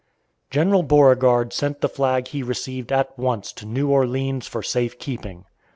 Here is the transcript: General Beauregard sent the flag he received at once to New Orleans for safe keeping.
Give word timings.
General 0.49 0.81
Beauregard 0.81 1.53
sent 1.53 1.81
the 1.81 1.87
flag 1.87 2.29
he 2.29 2.41
received 2.41 2.91
at 2.91 3.15
once 3.19 3.53
to 3.53 3.67
New 3.67 3.91
Orleans 3.91 4.47
for 4.47 4.63
safe 4.63 4.97
keeping. 4.97 5.45